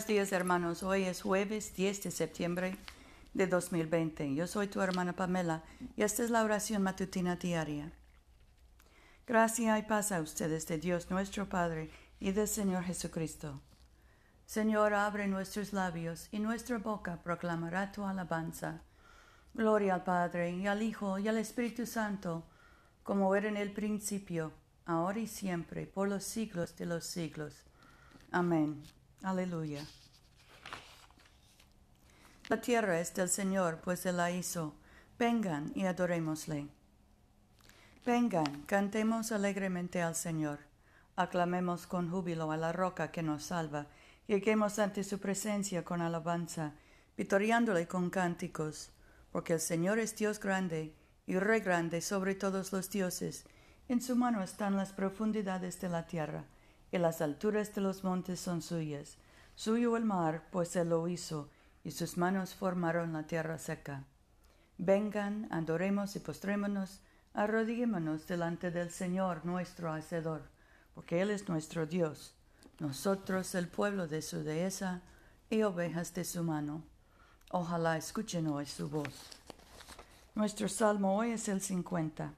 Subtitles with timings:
[0.00, 2.78] Buenos días hermanos, hoy es jueves 10 de septiembre
[3.34, 4.34] de 2020.
[4.34, 5.62] Yo soy tu hermana Pamela
[5.94, 7.92] y esta es la oración matutina diaria.
[9.26, 13.60] Gracia y paz a ustedes de Dios nuestro Padre y del Señor Jesucristo.
[14.46, 18.80] Señor, abre nuestros labios y nuestra boca proclamará tu alabanza.
[19.52, 22.46] Gloria al Padre y al Hijo y al Espíritu Santo,
[23.02, 24.50] como era en el principio,
[24.86, 27.66] ahora y siempre, por los siglos de los siglos.
[28.30, 28.82] Amén.
[29.22, 29.84] Aleluya.
[32.48, 34.74] La tierra es del Señor, pues Él la hizo.
[35.18, 36.68] Vengan y adorémosle.
[38.06, 40.60] Vengan, cantemos alegremente al Señor.
[41.16, 43.88] Aclamemos con júbilo a la roca que nos salva.
[44.26, 46.72] Lleguemos ante su presencia con alabanza,
[47.18, 48.90] vitoriándole con cánticos.
[49.32, 50.94] Porque el Señor es Dios grande
[51.26, 53.44] y Rey grande sobre todos los dioses.
[53.86, 56.46] En su mano están las profundidades de la tierra
[56.92, 59.16] y las alturas de los montes son suyas.
[59.54, 61.50] Suyo el mar, pues él lo hizo,
[61.84, 64.04] y sus manos formaron la tierra seca.
[64.78, 67.00] Vengan, adoremos y postrémonos,
[67.34, 70.42] arrodillémonos delante del Señor nuestro Hacedor,
[70.94, 72.34] porque Él es nuestro Dios,
[72.78, 75.02] nosotros el pueblo de su dehesa
[75.50, 76.82] y ovejas de su mano.
[77.50, 79.30] Ojalá escuchen hoy su voz.
[80.34, 82.32] Nuestro salmo hoy es el 50.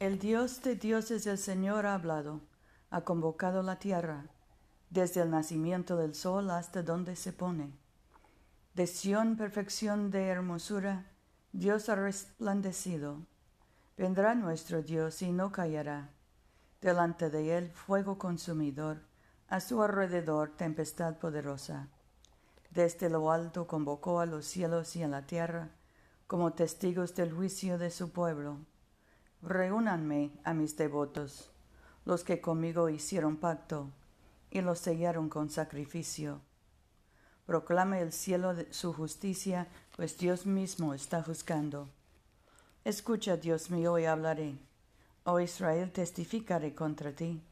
[0.00, 2.40] El Dios de dioses el Señor ha hablado,
[2.88, 4.24] ha convocado la tierra,
[4.88, 7.74] desde el nacimiento del sol hasta donde se pone.
[8.72, 11.04] De Sión perfección de hermosura,
[11.52, 13.26] Dios ha resplandecido.
[13.98, 16.08] Vendrá nuestro Dios y no callará.
[16.80, 19.02] Delante de él fuego consumidor,
[19.48, 21.88] a su alrededor tempestad poderosa.
[22.70, 25.68] Desde lo alto convocó a los cielos y a la tierra,
[26.26, 28.60] como testigos del juicio de su pueblo
[29.42, 31.50] Reúnanme a mis devotos,
[32.04, 33.90] los que conmigo hicieron pacto
[34.50, 36.40] y los sellaron con sacrificio.
[37.46, 41.88] Proclame el cielo su justicia, pues Dios mismo está juzgando.
[42.84, 44.58] Escucha, Dios mío, y hablaré.
[45.24, 47.42] Oh Israel, testificaré contra ti.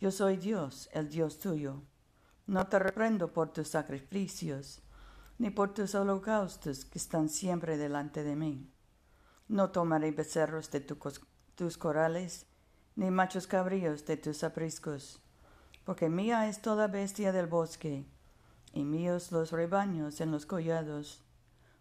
[0.00, 1.82] Yo soy Dios, el Dios tuyo.
[2.46, 4.80] No te reprendo por tus sacrificios,
[5.38, 8.71] ni por tus holocaustos que están siempre delante de mí.
[9.52, 12.46] No tomaré becerros de tus corales,
[12.96, 15.20] ni machos cabríos de tus apriscos,
[15.84, 18.06] porque mía es toda bestia del bosque,
[18.72, 21.22] y míos los rebaños en los collados.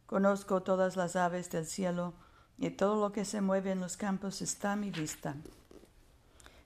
[0.06, 2.14] Conozco todas las aves del cielo,
[2.58, 5.38] y todo lo que se mueve en los campos está a mi vista.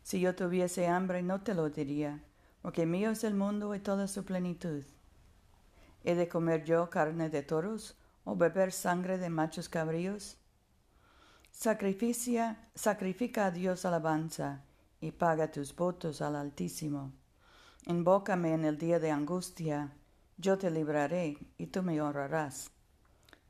[0.02, 2.24] Si yo tuviese hambre no te lo diría,
[2.64, 4.84] porque mío es el mundo y toda su plenitud.
[6.04, 10.40] ¿He de comer yo carne de toros o beber sangre de machos cabríos?
[11.58, 14.62] Sacrificia, sacrifica a Dios alabanza
[15.00, 17.14] y paga tus votos al Altísimo.
[17.86, 19.94] Invócame en el día de angustia,
[20.38, 22.72] yo te libraré y tú me honrarás.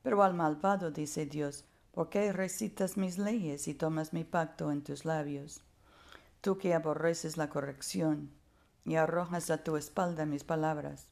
[0.04, 4.84] Pero al malvado dice Dios, ¿por qué recitas mis leyes y tomas mi pacto en
[4.84, 5.62] tus labios?
[6.42, 8.30] Tú que aborreces la corrección
[8.86, 11.08] y arrojas a tu espalda mis palabras.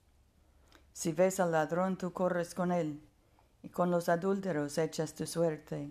[0.94, 3.02] Si ves al ladrón, tú corres con él,
[3.64, 5.90] y con los adúlteros echas tu suerte.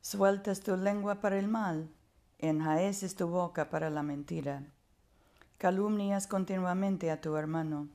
[0.00, 1.90] Sueltas tu lengua para el mal,
[2.38, 4.62] enjaeces tu boca para la mentira.
[5.58, 7.88] Calumnias continuamente a tu hermano,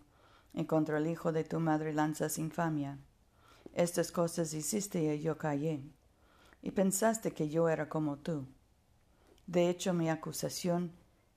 [0.53, 3.00] y contra el hijo de tu madre lanzas infamia.
[3.74, 5.81] Estas cosas hiciste y yo callé,
[6.62, 8.46] y pensaste que yo era como tú.
[9.47, 10.91] De hecho, mi acusación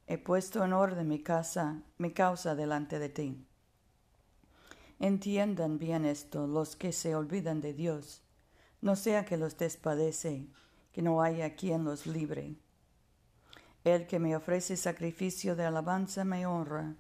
[0.09, 3.47] he puesto en orden mi casa, mi causa delante de ti.
[4.99, 8.26] Entiendan bien esto los que se olvidan de Dios
[8.87, 10.47] no sea que los despadece,
[10.93, 12.55] que no haya quien los libre.
[13.83, 16.95] El que me ofrece sacrificio de alabanza me honra,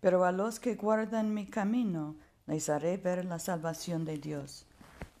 [0.00, 2.16] pero a los que guardan mi camino
[2.46, 4.64] les haré ver la salvación de Dios.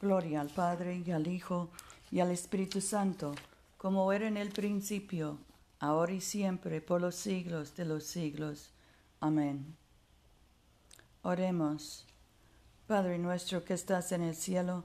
[0.00, 1.68] Gloria al Padre y al Hijo
[2.10, 3.34] y al Espíritu Santo,
[3.76, 5.38] como era en el principio,
[5.80, 8.70] ahora y siempre, por los siglos de los siglos.
[9.20, 9.76] Amén.
[11.20, 12.06] Oremos.
[12.86, 14.84] Padre nuestro que estás en el cielo,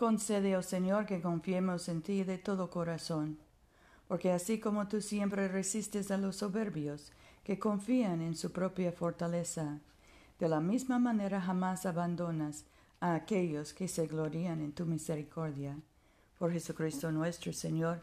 [0.00, 3.36] Concede, oh Señor, que confiemos en ti de todo corazón,
[4.08, 7.12] porque así como tú siempre resistes a los soberbios
[7.44, 9.78] que confían en su propia fortaleza.
[10.38, 12.64] De la misma manera jamás abandonas
[12.98, 15.76] a aquellos que se glorían en tu misericordia.
[16.38, 18.00] Por Jesucristo nuestro Señor,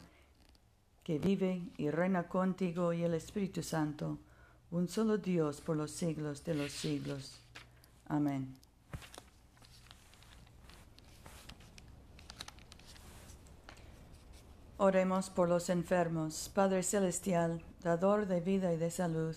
[1.04, 4.20] que vive y reina contigo y el Espíritu Santo,
[4.70, 7.40] un solo Dios por los siglos de los siglos.
[8.08, 8.67] Amén.
[14.80, 16.52] Oremos por los enfermos.
[16.54, 19.36] Padre Celestial, dador de vida y de salud,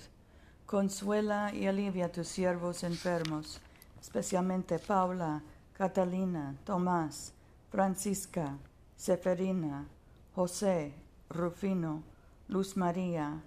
[0.67, 3.59] consuela y alivia a tus siervos enfermos,
[4.03, 5.43] especialmente Paula,
[5.73, 7.33] Catalina, Tomás,
[7.71, 8.59] Francisca,
[8.97, 9.87] Seferina,
[10.35, 10.93] José,
[11.31, 12.03] Rufino,
[12.49, 13.41] Luz María,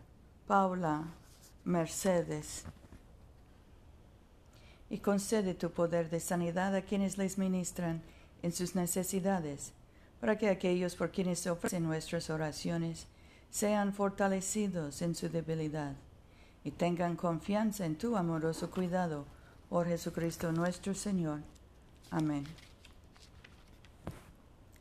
[0.48, 1.04] Paula,
[1.64, 2.64] Mercedes.
[4.90, 8.02] Y concede tu poder de sanidad a quienes les ministran
[8.42, 9.74] en sus necesidades
[10.24, 13.08] para que aquellos por quienes ofrecen nuestras oraciones
[13.50, 15.96] sean fortalecidos en su debilidad
[16.64, 19.26] y tengan confianza en tu amoroso cuidado
[19.68, 21.42] por Jesucristo nuestro Señor.
[22.10, 22.46] Amén.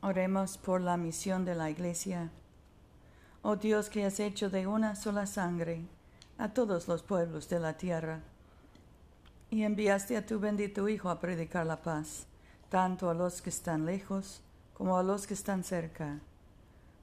[0.01, 2.31] Oremos por la misión de la Iglesia.
[3.43, 5.81] Oh Dios que has hecho de una sola sangre
[6.39, 8.21] a todos los pueblos de la tierra,
[9.51, 12.29] y enviaste a tu bendito Hijo a predicar la paz,
[12.69, 14.41] tanto a los que están lejos
[14.75, 16.21] como a los que están cerca.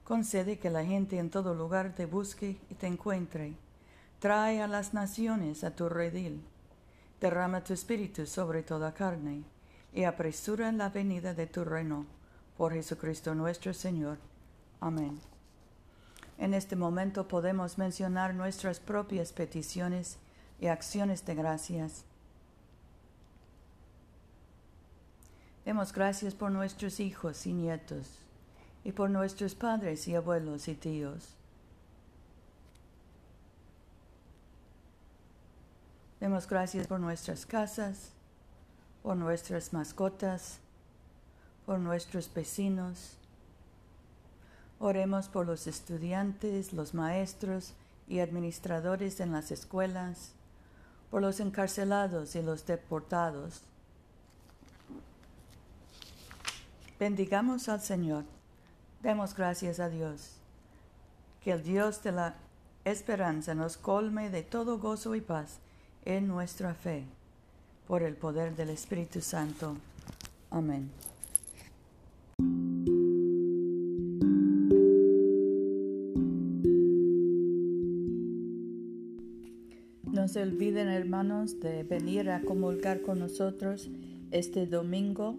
[0.04, 3.54] Concede que la gente en todo lugar te busque y te encuentre.
[4.18, 6.42] Trae a las naciones a tu redil.
[7.20, 9.44] Derrama tu espíritu sobre toda carne
[9.94, 12.06] y apresura la venida de tu reino.
[12.56, 14.18] Por Jesucristo nuestro Señor.
[14.80, 15.20] Amén.
[16.38, 20.18] En este momento podemos mencionar nuestras propias peticiones
[20.58, 22.04] y acciones de gracias.
[25.64, 28.06] Demos gracias por nuestros hijos y nietos
[28.82, 31.34] y por nuestros padres y abuelos y tíos.
[36.18, 38.10] Demos gracias por nuestras casas,
[39.02, 40.58] por nuestras mascotas,
[41.66, 43.16] por nuestros vecinos.
[44.78, 47.74] Oremos por los estudiantes, los maestros
[48.08, 50.32] y administradores en las escuelas,
[51.10, 53.62] por los encarcelados y los deportados
[57.00, 58.24] Bendigamos al Señor.
[59.02, 60.32] Demos gracias a Dios.
[61.42, 62.34] Que el Dios de la
[62.84, 65.60] esperanza nos colme de todo gozo y paz
[66.04, 67.04] en nuestra fe,
[67.88, 69.78] por el poder del Espíritu Santo.
[70.50, 70.90] Amén.
[80.04, 83.88] No se olviden, hermanos, de venir a comulgar con nosotros
[84.32, 85.38] este domingo